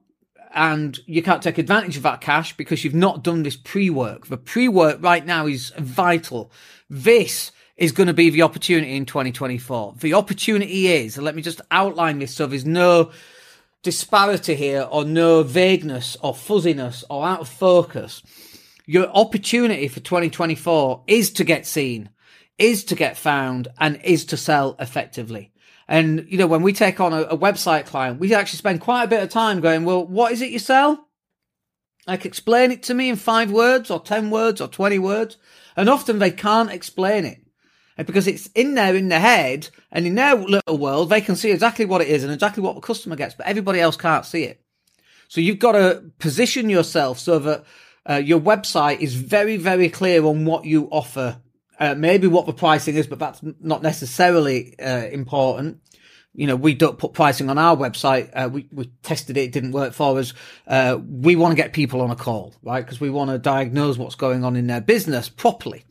And 0.53 0.99
you 1.05 1.21
can't 1.21 1.43
take 1.43 1.57
advantage 1.57 1.97
of 1.97 2.03
that 2.03 2.21
cash 2.21 2.57
because 2.57 2.83
you've 2.83 2.95
not 2.95 3.23
done 3.23 3.43
this 3.43 3.55
pre-work. 3.55 4.27
The 4.27 4.37
pre-work 4.37 4.97
right 5.01 5.25
now 5.25 5.45
is 5.45 5.71
vital. 5.77 6.51
This 6.89 7.51
is 7.77 7.91
going 7.91 8.07
to 8.07 8.13
be 8.13 8.29
the 8.29 8.41
opportunity 8.41 8.95
in 8.95 9.05
2024. 9.05 9.95
The 9.99 10.13
opportunity 10.13 10.87
is, 10.87 11.17
let 11.17 11.35
me 11.35 11.41
just 11.41 11.61
outline 11.71 12.19
this 12.19 12.33
so 12.33 12.47
there's 12.47 12.65
no 12.65 13.11
disparity 13.83 14.55
here 14.55 14.87
or 14.91 15.05
no 15.05 15.43
vagueness 15.43 16.17
or 16.21 16.33
fuzziness 16.33 17.05
or 17.09 17.25
out 17.25 17.41
of 17.41 17.47
focus. 17.47 18.21
Your 18.85 19.07
opportunity 19.09 19.87
for 19.87 19.99
2024 19.99 21.03
is 21.07 21.31
to 21.33 21.43
get 21.43 21.65
seen, 21.65 22.09
is 22.57 22.83
to 22.85 22.95
get 22.95 23.17
found 23.17 23.67
and 23.79 24.01
is 24.03 24.25
to 24.25 24.37
sell 24.37 24.75
effectively. 24.79 25.51
And, 25.89 26.27
you 26.29 26.37
know, 26.37 26.45
when 26.45 26.61
we 26.61 26.71
take 26.71 26.99
on 26.99 27.13
a, 27.13 27.23
a 27.23 27.37
website 27.37 27.87
client, 27.87 28.19
we 28.19 28.31
actually 28.35 28.57
spend 28.57 28.79
quite 28.79 29.05
a 29.05 29.07
bit 29.07 29.23
of 29.23 29.29
time 29.29 29.59
going, 29.59 29.85
well, 29.85 30.05
what 30.05 30.31
is 30.31 30.41
it 30.43 30.51
you 30.51 30.59
sell? 30.59 31.07
Like 32.07 32.25
explain 32.25 32.71
it 32.71 32.83
to 32.83 32.93
me 32.93 33.09
in 33.09 33.15
five 33.15 33.51
words 33.51 33.89
or 33.89 33.99
10 33.99 34.29
words 34.29 34.61
or 34.61 34.67
20 34.67 34.99
words. 34.99 35.37
And 35.75 35.89
often 35.89 36.19
they 36.19 36.29
can't 36.29 36.71
explain 36.71 37.25
it 37.25 37.41
because 38.05 38.27
it's 38.27 38.47
in 38.53 38.75
there 38.75 38.95
in 38.95 39.09
their 39.09 39.19
head 39.19 39.69
and 39.91 40.05
in 40.05 40.13
their 40.13 40.35
little 40.35 40.77
world, 40.77 41.09
they 41.09 41.21
can 41.21 41.35
see 41.35 41.51
exactly 41.51 41.85
what 41.85 42.01
it 42.01 42.07
is 42.07 42.23
and 42.23 42.31
exactly 42.31 42.61
what 42.61 42.75
the 42.75 42.81
customer 42.81 43.15
gets, 43.15 43.33
but 43.33 43.47
everybody 43.47 43.79
else 43.79 43.97
can't 43.97 44.25
see 44.25 44.43
it. 44.43 44.61
So 45.27 45.41
you've 45.41 45.59
got 45.59 45.73
to 45.73 46.11
position 46.19 46.69
yourself 46.69 47.17
so 47.17 47.39
that 47.39 47.65
uh, 48.07 48.15
your 48.15 48.39
website 48.39 48.99
is 48.99 49.15
very, 49.15 49.57
very 49.57 49.89
clear 49.89 50.23
on 50.23 50.45
what 50.45 50.65
you 50.65 50.87
offer. 50.91 51.41
Uh, 51.79 51.95
maybe 51.95 52.27
what 52.27 52.45
the 52.45 52.53
pricing 52.53 52.95
is, 52.95 53.07
but 53.07 53.19
that's 53.19 53.41
not 53.61 53.81
necessarily 53.81 54.77
uh, 54.79 55.07
important. 55.07 55.81
You 56.35 56.45
know, 56.45 56.55
we 56.55 56.73
don't 56.73 56.97
put 56.97 57.13
pricing 57.13 57.49
on 57.49 57.57
our 57.57 57.75
website. 57.75 58.29
Uh, 58.33 58.49
we, 58.49 58.67
we 58.71 58.91
tested 59.01 59.37
it. 59.37 59.45
It 59.45 59.51
didn't 59.51 59.71
work 59.71 59.93
for 59.93 60.19
us. 60.19 60.33
Uh, 60.67 60.99
we 61.03 61.35
want 61.35 61.53
to 61.53 61.55
get 61.55 61.73
people 61.73 62.01
on 62.01 62.11
a 62.11 62.15
call, 62.15 62.53
right? 62.61 62.85
Because 62.85 62.99
we 62.99 63.09
want 63.09 63.31
to 63.31 63.39
diagnose 63.39 63.97
what's 63.97 64.15
going 64.15 64.43
on 64.43 64.55
in 64.55 64.67
their 64.67 64.81
business 64.81 65.29
properly 65.29 65.85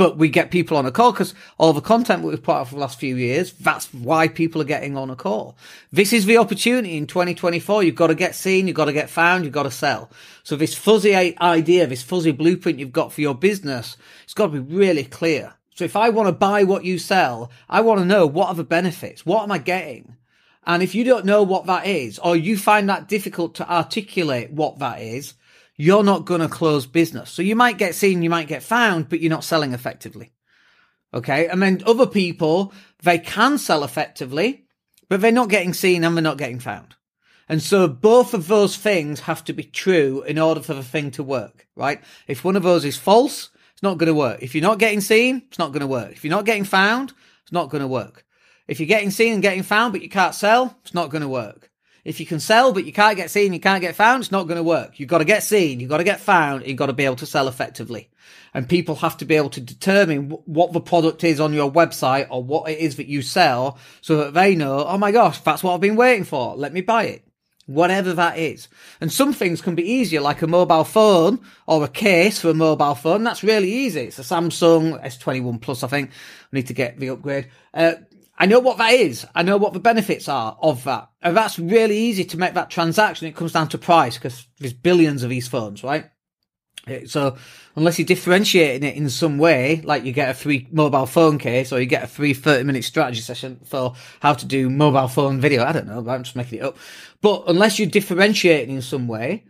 but 0.00 0.16
we 0.16 0.30
get 0.30 0.50
people 0.50 0.78
on 0.78 0.86
a 0.86 0.90
call 0.90 1.12
because 1.12 1.34
all 1.58 1.74
the 1.74 1.82
content 1.82 2.22
we've 2.22 2.42
put 2.42 2.54
out 2.54 2.68
for 2.68 2.74
the 2.74 2.80
last 2.80 2.98
few 2.98 3.16
years, 3.16 3.52
that's 3.52 3.92
why 3.92 4.28
people 4.28 4.58
are 4.62 4.64
getting 4.64 4.96
on 4.96 5.10
a 5.10 5.14
call. 5.14 5.58
This 5.92 6.14
is 6.14 6.24
the 6.24 6.38
opportunity 6.38 6.96
in 6.96 7.06
2024. 7.06 7.82
You've 7.82 7.96
got 7.96 8.06
to 8.06 8.14
get 8.14 8.34
seen, 8.34 8.66
you've 8.66 8.78
got 8.78 8.86
to 8.86 8.94
get 8.94 9.10
found, 9.10 9.44
you've 9.44 9.52
got 9.52 9.64
to 9.64 9.70
sell. 9.70 10.10
So 10.42 10.56
this 10.56 10.74
fuzzy 10.74 11.14
idea, 11.14 11.86
this 11.86 12.02
fuzzy 12.02 12.32
blueprint 12.32 12.78
you've 12.78 12.94
got 12.94 13.12
for 13.12 13.20
your 13.20 13.34
business, 13.34 13.98
it's 14.24 14.32
got 14.32 14.46
to 14.46 14.62
be 14.62 14.74
really 14.74 15.04
clear. 15.04 15.52
So 15.74 15.84
if 15.84 15.96
I 15.96 16.08
want 16.08 16.28
to 16.28 16.32
buy 16.32 16.64
what 16.64 16.86
you 16.86 16.98
sell, 16.98 17.50
I 17.68 17.82
want 17.82 18.00
to 18.00 18.06
know 18.06 18.26
what 18.26 18.48
are 18.48 18.54
the 18.54 18.64
benefits? 18.64 19.26
What 19.26 19.42
am 19.42 19.52
I 19.52 19.58
getting? 19.58 20.16
And 20.66 20.82
if 20.82 20.94
you 20.94 21.04
don't 21.04 21.26
know 21.26 21.42
what 21.42 21.66
that 21.66 21.86
is, 21.86 22.18
or 22.18 22.36
you 22.36 22.56
find 22.56 22.88
that 22.88 23.06
difficult 23.06 23.54
to 23.56 23.70
articulate 23.70 24.50
what 24.50 24.78
that 24.78 25.02
is, 25.02 25.34
you're 25.80 26.04
not 26.04 26.26
going 26.26 26.42
to 26.42 26.48
close 26.48 26.84
business. 26.86 27.30
So 27.30 27.40
you 27.40 27.56
might 27.56 27.78
get 27.78 27.94
seen, 27.94 28.22
you 28.22 28.28
might 28.28 28.48
get 28.48 28.62
found, 28.62 29.08
but 29.08 29.20
you're 29.20 29.30
not 29.30 29.44
selling 29.44 29.72
effectively. 29.72 30.30
Okay. 31.14 31.48
And 31.48 31.62
then 31.62 31.82
other 31.86 32.06
people, 32.06 32.74
they 33.02 33.18
can 33.18 33.56
sell 33.56 33.82
effectively, 33.82 34.66
but 35.08 35.22
they're 35.22 35.32
not 35.32 35.48
getting 35.48 35.72
seen 35.72 36.04
and 36.04 36.14
they're 36.14 36.22
not 36.22 36.36
getting 36.36 36.58
found. 36.58 36.96
And 37.48 37.62
so 37.62 37.88
both 37.88 38.34
of 38.34 38.46
those 38.46 38.76
things 38.76 39.20
have 39.20 39.42
to 39.44 39.54
be 39.54 39.64
true 39.64 40.22
in 40.22 40.38
order 40.38 40.60
for 40.60 40.74
the 40.74 40.84
thing 40.84 41.10
to 41.12 41.22
work, 41.22 41.66
right? 41.74 42.02
If 42.28 42.44
one 42.44 42.56
of 42.56 42.62
those 42.62 42.84
is 42.84 42.98
false, 42.98 43.48
it's 43.72 43.82
not 43.82 43.96
going 43.96 44.08
to 44.08 44.14
work. 44.14 44.42
If 44.42 44.54
you're 44.54 44.62
not 44.62 44.78
getting 44.78 45.00
seen, 45.00 45.44
it's 45.48 45.58
not 45.58 45.72
going 45.72 45.80
to 45.80 45.86
work. 45.86 46.12
If 46.12 46.24
you're 46.24 46.30
not 46.30 46.44
getting 46.44 46.64
found, 46.64 47.14
it's 47.42 47.52
not 47.52 47.70
going 47.70 47.80
to 47.82 47.88
work. 47.88 48.26
If 48.68 48.80
you're 48.80 48.86
getting 48.86 49.10
seen 49.10 49.32
and 49.32 49.42
getting 49.42 49.62
found, 49.62 49.94
but 49.94 50.02
you 50.02 50.10
can't 50.10 50.34
sell, 50.34 50.76
it's 50.82 50.92
not 50.92 51.08
going 51.08 51.22
to 51.22 51.28
work. 51.28 51.69
If 52.04 52.20
you 52.20 52.26
can 52.26 52.40
sell, 52.40 52.72
but 52.72 52.86
you 52.86 52.92
can't 52.92 53.16
get 53.16 53.30
seen, 53.30 53.52
you 53.52 53.60
can't 53.60 53.80
get 53.80 53.94
found, 53.94 54.22
it's 54.22 54.32
not 54.32 54.46
going 54.46 54.56
to 54.56 54.62
work. 54.62 54.98
You've 54.98 55.08
got 55.08 55.18
to 55.18 55.24
get 55.24 55.42
seen, 55.42 55.80
you've 55.80 55.90
got 55.90 55.98
to 55.98 56.04
get 56.04 56.20
found, 56.20 56.66
you've 56.66 56.76
got 56.76 56.86
to 56.86 56.92
be 56.92 57.04
able 57.04 57.16
to 57.16 57.26
sell 57.26 57.48
effectively. 57.48 58.08
And 58.54 58.68
people 58.68 58.96
have 58.96 59.16
to 59.18 59.24
be 59.24 59.36
able 59.36 59.50
to 59.50 59.60
determine 59.60 60.30
what 60.30 60.72
the 60.72 60.80
product 60.80 61.24
is 61.24 61.40
on 61.40 61.52
your 61.52 61.70
website 61.70 62.26
or 62.30 62.42
what 62.42 62.70
it 62.70 62.78
is 62.78 62.96
that 62.96 63.06
you 63.06 63.22
sell 63.22 63.78
so 64.00 64.16
that 64.16 64.34
they 64.34 64.54
know, 64.54 64.84
oh 64.84 64.98
my 64.98 65.12
gosh, 65.12 65.40
that's 65.40 65.62
what 65.62 65.74
I've 65.74 65.80
been 65.80 65.96
waiting 65.96 66.24
for. 66.24 66.56
Let 66.56 66.72
me 66.72 66.80
buy 66.80 67.04
it. 67.04 67.24
Whatever 67.66 68.14
that 68.14 68.36
is. 68.36 68.66
And 69.00 69.12
some 69.12 69.32
things 69.32 69.60
can 69.60 69.76
be 69.76 69.88
easier, 69.88 70.20
like 70.20 70.42
a 70.42 70.48
mobile 70.48 70.82
phone 70.82 71.38
or 71.68 71.84
a 71.84 71.88
case 71.88 72.40
for 72.40 72.50
a 72.50 72.54
mobile 72.54 72.96
phone. 72.96 73.22
That's 73.22 73.44
really 73.44 73.72
easy. 73.72 74.00
It's 74.00 74.18
a 74.18 74.22
Samsung 74.22 75.00
S21 75.04 75.60
Plus, 75.60 75.84
I 75.84 75.86
think. 75.86 76.10
I 76.10 76.56
need 76.56 76.66
to 76.66 76.74
get 76.74 76.98
the 76.98 77.10
upgrade. 77.10 77.48
Uh, 77.72 77.92
I 78.40 78.46
know 78.46 78.58
what 78.58 78.78
that 78.78 78.94
is. 78.94 79.26
I 79.34 79.42
know 79.42 79.58
what 79.58 79.74
the 79.74 79.80
benefits 79.80 80.26
are 80.26 80.56
of 80.62 80.82
that. 80.84 81.10
And 81.20 81.36
that's 81.36 81.58
really 81.58 81.98
easy 81.98 82.24
to 82.24 82.38
make 82.38 82.54
that 82.54 82.70
transaction. 82.70 83.28
It 83.28 83.36
comes 83.36 83.52
down 83.52 83.68
to 83.68 83.78
price 83.78 84.16
because 84.16 84.46
there's 84.58 84.72
billions 84.72 85.22
of 85.22 85.28
these 85.28 85.46
phones, 85.46 85.84
right? 85.84 86.10
Uh, 86.88 87.00
so 87.04 87.36
unless 87.76 87.98
you're 87.98 88.06
differentiating 88.06 88.88
it 88.88 88.96
in 88.96 89.10
some 89.10 89.36
way, 89.36 89.82
like 89.84 90.04
you 90.04 90.12
get 90.12 90.30
a 90.30 90.34
free 90.34 90.66
mobile 90.72 91.04
phone 91.04 91.36
case 91.36 91.70
or 91.70 91.80
you 91.80 91.86
get 91.86 92.02
a 92.02 92.06
free 92.06 92.32
30 92.32 92.64
minute 92.64 92.84
strategy 92.84 93.20
session 93.20 93.60
for 93.66 93.94
how 94.20 94.32
to 94.32 94.46
do 94.46 94.70
mobile 94.70 95.08
phone 95.08 95.38
video, 95.38 95.62
I 95.62 95.72
don't 95.72 95.86
know, 95.86 95.98
I'm 96.08 96.22
just 96.22 96.34
making 96.34 96.60
it 96.60 96.64
up. 96.64 96.78
But 97.20 97.44
unless 97.46 97.78
you're 97.78 97.90
differentiating 97.90 98.74
in 98.74 98.80
some 98.80 99.06
way, 99.06 99.44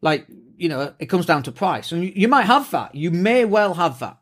like, 0.00 0.28
you 0.56 0.68
know, 0.68 0.94
it 1.00 1.06
comes 1.06 1.26
down 1.26 1.42
to 1.42 1.50
price 1.50 1.90
and 1.90 2.04
you 2.04 2.28
might 2.28 2.46
have 2.46 2.70
that. 2.70 2.94
You 2.94 3.10
may 3.10 3.44
well 3.44 3.74
have 3.74 3.98
that. 3.98 4.18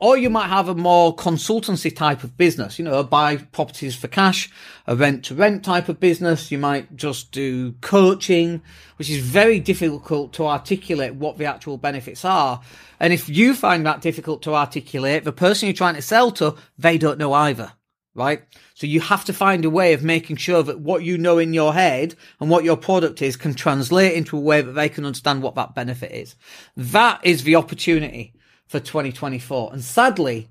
Or 0.00 0.16
you 0.16 0.28
might 0.28 0.48
have 0.48 0.68
a 0.68 0.74
more 0.74 1.14
consultancy 1.14 1.94
type 1.94 2.24
of 2.24 2.36
business, 2.36 2.78
you 2.78 2.84
know, 2.84 3.02
buy 3.04 3.36
properties 3.36 3.94
for 3.94 4.08
cash, 4.08 4.50
a 4.86 4.96
rent 4.96 5.24
to 5.26 5.34
rent 5.34 5.64
type 5.64 5.88
of 5.88 6.00
business. 6.00 6.50
You 6.50 6.58
might 6.58 6.96
just 6.96 7.30
do 7.30 7.72
coaching, 7.80 8.60
which 8.96 9.08
is 9.08 9.24
very 9.24 9.60
difficult 9.60 10.32
to 10.34 10.46
articulate 10.46 11.14
what 11.14 11.38
the 11.38 11.44
actual 11.44 11.78
benefits 11.78 12.24
are. 12.24 12.60
And 12.98 13.12
if 13.12 13.28
you 13.28 13.54
find 13.54 13.86
that 13.86 14.00
difficult 14.00 14.42
to 14.42 14.54
articulate, 14.54 15.24
the 15.24 15.32
person 15.32 15.68
you're 15.68 15.74
trying 15.74 15.94
to 15.94 16.02
sell 16.02 16.32
to, 16.32 16.56
they 16.76 16.98
don't 16.98 17.18
know 17.18 17.32
either, 17.32 17.72
right? 18.14 18.42
So 18.74 18.88
you 18.88 19.00
have 19.00 19.24
to 19.26 19.32
find 19.32 19.64
a 19.64 19.70
way 19.70 19.92
of 19.92 20.02
making 20.02 20.36
sure 20.36 20.64
that 20.64 20.80
what 20.80 21.04
you 21.04 21.16
know 21.16 21.38
in 21.38 21.54
your 21.54 21.72
head 21.72 22.16
and 22.40 22.50
what 22.50 22.64
your 22.64 22.76
product 22.76 23.22
is 23.22 23.36
can 23.36 23.54
translate 23.54 24.14
into 24.14 24.36
a 24.36 24.40
way 24.40 24.60
that 24.60 24.72
they 24.72 24.88
can 24.88 25.06
understand 25.06 25.42
what 25.42 25.54
that 25.54 25.76
benefit 25.76 26.10
is. 26.10 26.34
That 26.76 27.20
is 27.22 27.44
the 27.44 27.54
opportunity 27.54 28.33
for 28.66 28.80
2024. 28.80 29.72
And 29.72 29.82
sadly, 29.82 30.48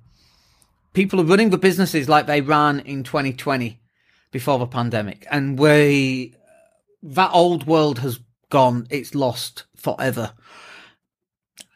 people 0.93 1.19
are 1.19 1.25
running 1.25 1.49
the 1.49 1.57
businesses 1.57 2.07
like 2.07 2.25
they 2.25 2.41
ran 2.41 2.79
in 2.79 3.03
2020 3.03 3.79
before 4.31 4.59
the 4.59 4.67
pandemic. 4.67 5.25
And 5.29 5.57
we, 5.57 6.35
that 7.01 7.31
old 7.33 7.67
world 7.67 7.99
has 7.99 8.19
gone, 8.49 8.87
it's 8.89 9.15
lost 9.15 9.65
forever. 9.75 10.33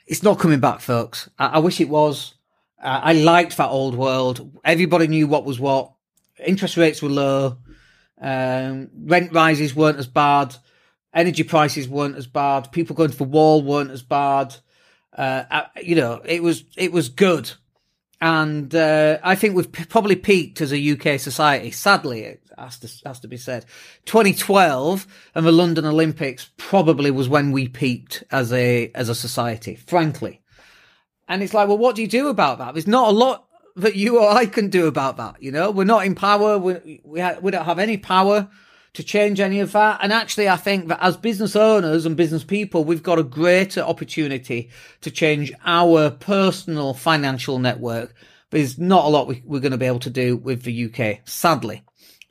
It's 0.05 0.23
not 0.23 0.39
coming 0.39 0.59
back, 0.59 0.79
folks. 0.79 1.29
I, 1.37 1.47
I 1.47 1.59
wish 1.59 1.81
it 1.81 1.89
was. 1.89 2.35
Uh, 2.81 3.01
I 3.03 3.13
liked 3.13 3.57
that 3.57 3.69
old 3.69 3.95
world. 3.95 4.59
Everybody 4.63 5.07
knew 5.07 5.27
what 5.27 5.45
was 5.45 5.59
what. 5.59 5.93
Interest 6.45 6.77
rates 6.77 7.01
were 7.01 7.09
low. 7.09 7.57
Um, 8.19 8.89
rent 8.95 9.33
rises 9.33 9.75
weren't 9.75 9.99
as 9.99 10.07
bad. 10.07 10.55
Energy 11.13 11.43
prices 11.43 11.87
weren't 11.87 12.15
as 12.15 12.27
bad. 12.27 12.71
People 12.71 12.95
going 12.95 13.09
to 13.09 13.17
the 13.17 13.23
wall 13.23 13.61
weren't 13.61 13.91
as 13.91 14.03
bad. 14.03 14.55
Uh, 15.17 15.43
uh, 15.49 15.63
you 15.81 15.95
know, 15.95 16.21
it 16.23 16.43
was 16.43 16.63
it 16.75 16.91
was 16.91 17.09
good, 17.09 17.51
and 18.21 18.73
uh, 18.75 19.17
I 19.23 19.35
think 19.35 19.55
we've 19.55 19.71
p- 19.71 19.85
probably 19.85 20.15
peaked 20.15 20.61
as 20.61 20.71
a 20.71 20.91
UK 20.91 21.19
society. 21.19 21.71
Sadly, 21.71 22.21
it 22.21 22.41
has 22.57 22.77
to 22.79 23.07
has 23.07 23.19
to 23.21 23.27
be 23.27 23.37
said. 23.37 23.65
2012 24.05 25.07
and 25.35 25.45
the 25.45 25.51
London 25.51 25.85
Olympics 25.85 26.51
probably 26.57 27.11
was 27.11 27.27
when 27.27 27.51
we 27.51 27.67
peaked 27.67 28.23
as 28.31 28.53
a 28.53 28.91
as 28.93 29.09
a 29.09 29.15
society, 29.15 29.75
frankly. 29.75 30.41
And 31.27 31.43
it's 31.43 31.53
like, 31.53 31.67
well, 31.67 31.77
what 31.77 31.95
do 31.95 32.01
you 32.01 32.07
do 32.07 32.29
about 32.29 32.59
that? 32.59 32.73
There's 32.73 32.87
not 32.87 33.09
a 33.09 33.11
lot 33.11 33.47
that 33.75 33.95
you 33.95 34.19
or 34.19 34.29
I 34.29 34.45
can 34.45 34.69
do 34.69 34.87
about 34.87 35.17
that. 35.17 35.41
You 35.41 35.51
know, 35.51 35.71
we're 35.71 35.83
not 35.83 36.05
in 36.05 36.15
power. 36.15 36.57
We 36.57 37.01
we, 37.03 37.19
ha- 37.19 37.37
we 37.41 37.51
don't 37.51 37.65
have 37.65 37.79
any 37.79 37.97
power 37.97 38.49
to 38.93 39.03
change 39.03 39.39
any 39.39 39.59
of 39.59 39.71
that. 39.73 39.99
And 40.01 40.11
actually, 40.11 40.49
I 40.49 40.55
think 40.55 40.87
that 40.87 40.99
as 41.01 41.17
business 41.17 41.55
owners 41.55 42.05
and 42.05 42.17
business 42.17 42.43
people, 42.43 42.83
we've 42.83 43.03
got 43.03 43.19
a 43.19 43.23
greater 43.23 43.81
opportunity 43.81 44.69
to 45.01 45.11
change 45.11 45.53
our 45.65 46.09
personal 46.09 46.93
financial 46.93 47.59
network. 47.59 48.13
There's 48.49 48.79
not 48.79 49.05
a 49.05 49.09
lot 49.09 49.27
we, 49.27 49.37
are 49.37 49.59
going 49.59 49.71
to 49.71 49.77
be 49.77 49.85
able 49.85 49.99
to 49.99 50.09
do 50.09 50.37
with 50.37 50.63
the 50.63 50.85
UK, 50.85 51.27
sadly. 51.27 51.83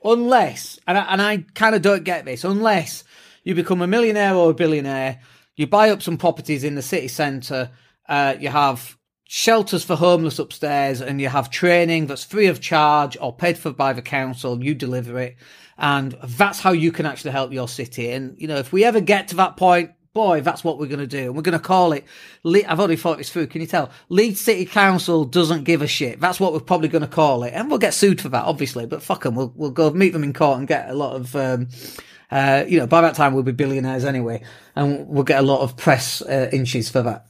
Unless, 0.03 0.79
and 0.87 0.97
I, 0.97 1.01
and 1.13 1.21
I 1.21 1.45
kind 1.53 1.75
of 1.75 1.81
don't 1.81 2.03
get 2.03 2.25
this, 2.25 2.43
unless 2.43 3.03
you 3.43 3.55
become 3.55 3.81
a 3.81 3.87
millionaire 3.87 4.35
or 4.35 4.51
a 4.51 4.53
billionaire, 4.53 5.21
you 5.55 5.67
buy 5.67 5.89
up 5.89 6.01
some 6.01 6.17
properties 6.17 6.63
in 6.63 6.75
the 6.75 6.81
city 6.81 7.07
centre, 7.07 7.71
uh, 8.09 8.35
you 8.39 8.49
have 8.49 8.96
shelters 9.27 9.83
for 9.83 9.95
homeless 9.95 10.39
upstairs 10.39 11.01
and 11.01 11.19
you 11.19 11.27
have 11.27 11.49
training 11.49 12.07
that's 12.07 12.23
free 12.23 12.47
of 12.47 12.61
charge 12.61 13.17
or 13.19 13.33
paid 13.33 13.57
for 13.57 13.71
by 13.71 13.93
the 13.93 14.01
council, 14.01 14.63
you 14.63 14.73
deliver 14.73 15.19
it. 15.19 15.35
And 15.77 16.17
that's 16.23 16.61
how 16.61 16.71
you 16.71 16.91
can 16.91 17.05
actually 17.05 17.31
help 17.31 17.51
your 17.51 17.67
city. 17.67 18.11
And, 18.11 18.39
you 18.39 18.47
know, 18.47 18.55
if 18.55 18.71
we 18.71 18.83
ever 18.83 19.01
get 19.01 19.27
to 19.27 19.35
that 19.35 19.57
point, 19.57 19.91
boy, 20.13 20.41
that's 20.41 20.63
what 20.63 20.79
we're 20.79 20.87
going 20.87 20.99
to 20.99 21.05
do. 21.05 21.25
And 21.25 21.35
we're 21.35 21.43
going 21.43 21.59
to 21.59 21.63
call 21.63 21.91
it, 21.91 22.05
I've 22.43 22.79
already 22.79 22.95
thought 22.95 23.19
this 23.19 23.29
through. 23.29 23.47
Can 23.47 23.61
you 23.61 23.67
tell? 23.67 23.91
Leeds 24.09 24.41
City 24.41 24.65
Council 24.65 25.25
doesn't 25.25 25.65
give 25.65 25.83
a 25.83 25.87
shit. 25.87 26.19
That's 26.19 26.39
what 26.39 26.53
we're 26.53 26.59
probably 26.61 26.87
going 26.87 27.03
to 27.03 27.07
call 27.07 27.43
it. 27.43 27.53
And 27.53 27.69
we'll 27.69 27.77
get 27.77 27.93
sued 27.93 28.21
for 28.21 28.29
that, 28.29 28.45
obviously, 28.45 28.87
but 28.87 29.03
fuck 29.03 29.23
them. 29.23 29.35
We'll, 29.35 29.53
we'll 29.55 29.71
go 29.71 29.91
meet 29.91 30.13
them 30.13 30.23
in 30.23 30.33
court 30.33 30.57
and 30.57 30.67
get 30.67 30.89
a 30.89 30.95
lot 30.95 31.15
of, 31.15 31.35
um, 31.35 31.67
uh, 32.31 32.63
you 32.67 32.79
know, 32.79 32.87
by 32.87 33.01
that 33.01 33.13
time 33.13 33.33
we'll 33.33 33.43
be 33.43 33.51
billionaires 33.51 34.05
anyway, 34.05 34.41
and 34.75 35.07
we'll 35.07 35.23
get 35.23 35.39
a 35.39 35.45
lot 35.45 35.61
of 35.61 35.77
press 35.77 36.23
uh, 36.23 36.49
inches 36.51 36.89
for 36.89 37.03
that 37.03 37.27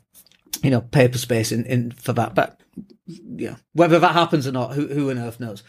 you 0.64 0.70
know, 0.70 0.82
paper 0.82 1.18
space 1.18 1.52
in, 1.52 1.66
in 1.66 1.92
for 1.92 2.14
that. 2.14 2.36
But 2.36 2.60
yeah, 3.06 3.56
whether 3.74 4.00
that 4.00 4.14
happens 4.14 4.48
or 4.48 4.52
not, 4.52 4.74
who, 4.74 4.88
who 4.88 5.10
on 5.10 5.18
earth 5.18 5.40
knows? 5.40 5.64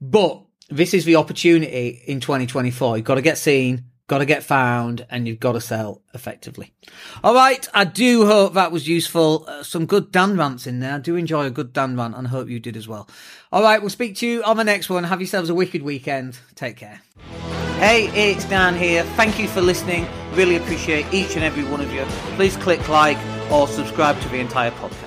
But 0.00 0.42
this 0.70 0.94
is 0.94 1.04
the 1.04 1.16
opportunity 1.16 2.02
in 2.06 2.20
2024. 2.20 2.96
You've 2.96 3.06
got 3.06 3.16
to 3.16 3.22
get 3.22 3.38
seen, 3.38 3.84
got 4.06 4.18
to 4.18 4.26
get 4.26 4.42
found, 4.42 5.06
and 5.10 5.26
you've 5.26 5.40
got 5.40 5.52
to 5.52 5.60
sell 5.60 6.02
effectively. 6.14 6.72
All 7.22 7.34
right. 7.34 7.66
I 7.74 7.84
do 7.84 8.26
hope 8.26 8.54
that 8.54 8.72
was 8.72 8.88
useful. 8.88 9.44
Uh, 9.46 9.62
some 9.62 9.86
good 9.86 10.12
Dan 10.12 10.36
rants 10.36 10.66
in 10.66 10.80
there. 10.80 10.94
I 10.94 10.98
do 10.98 11.16
enjoy 11.16 11.46
a 11.46 11.50
good 11.50 11.72
Dan 11.72 11.96
rant 11.96 12.16
and 12.16 12.28
hope 12.28 12.48
you 12.48 12.60
did 12.60 12.76
as 12.76 12.88
well. 12.88 13.08
All 13.52 13.62
right. 13.62 13.80
We'll 13.80 13.90
speak 13.90 14.16
to 14.16 14.26
you 14.26 14.42
on 14.44 14.56
the 14.56 14.64
next 14.64 14.88
one. 14.88 15.04
Have 15.04 15.20
yourselves 15.20 15.50
a 15.50 15.54
wicked 15.54 15.82
weekend. 15.82 16.38
Take 16.54 16.76
care. 16.76 17.00
Hey, 17.78 18.06
it's 18.14 18.44
Dan 18.44 18.76
here. 18.76 19.02
Thank 19.16 19.38
you 19.38 19.48
for 19.48 19.60
listening. 19.60 20.06
Really 20.32 20.56
appreciate 20.56 21.12
each 21.12 21.34
and 21.34 21.44
every 21.44 21.64
one 21.64 21.80
of 21.80 21.92
you. 21.92 22.04
Please 22.36 22.56
click 22.56 22.88
like 22.88 23.18
or 23.50 23.68
subscribe 23.68 24.20
to 24.20 24.28
the 24.28 24.38
entire 24.38 24.70
podcast. 24.72 25.03